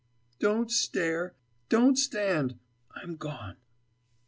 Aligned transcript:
_""Don't 0.39 0.71
stare 0.71 1.35
don't 1.69 1.95
stand 1.95 2.57
I'm 2.95 3.17
gone." 3.17 3.57